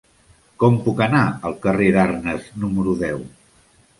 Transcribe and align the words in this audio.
Com 0.63 0.77
puc 0.85 1.01
anar 1.05 1.19
al 1.49 1.55
carrer 1.67 1.91
d'Arnes 1.97 2.47
número 2.65 2.95
deu? 3.05 3.21